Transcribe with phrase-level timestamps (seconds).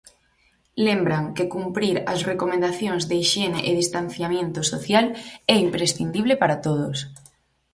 [0.87, 5.05] Lembran que cumprir as recomendacións de hixiene e distanciamento social
[5.53, 6.97] é imprescindible para todos.